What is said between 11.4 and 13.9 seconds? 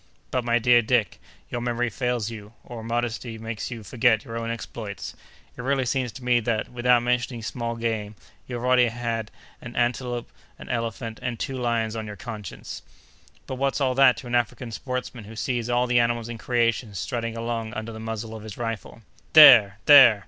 lions on your conscience." "But what's